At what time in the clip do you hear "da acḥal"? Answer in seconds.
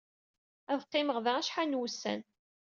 1.25-1.67